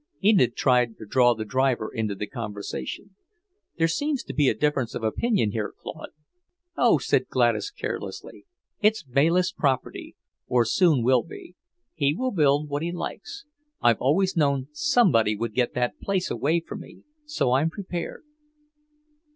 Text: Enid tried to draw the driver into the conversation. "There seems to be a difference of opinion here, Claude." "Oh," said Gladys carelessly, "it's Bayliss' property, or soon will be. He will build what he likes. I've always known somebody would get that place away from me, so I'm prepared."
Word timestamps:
Enid 0.23 0.55
tried 0.55 0.97
to 0.97 1.05
draw 1.05 1.35
the 1.35 1.45
driver 1.45 1.91
into 1.93 2.15
the 2.15 2.25
conversation. 2.25 3.11
"There 3.77 3.87
seems 3.87 4.23
to 4.23 4.33
be 4.33 4.49
a 4.49 4.55
difference 4.55 4.95
of 4.95 5.03
opinion 5.03 5.51
here, 5.51 5.75
Claude." 5.79 6.09
"Oh," 6.75 6.97
said 6.97 7.27
Gladys 7.27 7.69
carelessly, 7.69 8.47
"it's 8.81 9.03
Bayliss' 9.03 9.51
property, 9.51 10.15
or 10.47 10.65
soon 10.65 11.03
will 11.03 11.21
be. 11.21 11.55
He 11.93 12.15
will 12.15 12.31
build 12.31 12.67
what 12.67 12.81
he 12.81 12.91
likes. 12.91 13.45
I've 13.79 14.01
always 14.01 14.35
known 14.35 14.69
somebody 14.71 15.35
would 15.35 15.53
get 15.53 15.75
that 15.75 15.99
place 15.99 16.31
away 16.31 16.61
from 16.61 16.79
me, 16.79 17.03
so 17.25 17.51
I'm 17.51 17.69
prepared." 17.69 18.23